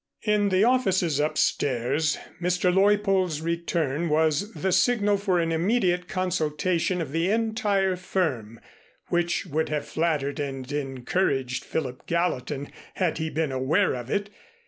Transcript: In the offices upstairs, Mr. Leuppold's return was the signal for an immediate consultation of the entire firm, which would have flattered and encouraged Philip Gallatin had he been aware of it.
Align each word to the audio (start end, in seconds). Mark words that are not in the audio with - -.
In 0.23 0.49
the 0.49 0.63
offices 0.63 1.19
upstairs, 1.19 2.17
Mr. 2.41 2.73
Leuppold's 2.73 3.39
return 3.39 4.09
was 4.09 4.51
the 4.53 4.71
signal 4.71 5.15
for 5.15 5.39
an 5.39 5.51
immediate 5.51 6.07
consultation 6.07 7.01
of 7.01 7.11
the 7.11 7.29
entire 7.29 7.95
firm, 7.95 8.59
which 9.09 9.45
would 9.45 9.69
have 9.69 9.85
flattered 9.85 10.39
and 10.39 10.71
encouraged 10.71 11.63
Philip 11.63 12.07
Gallatin 12.07 12.71
had 12.95 13.19
he 13.19 13.29
been 13.29 13.51
aware 13.51 13.93
of 13.93 14.09
it. 14.09 14.31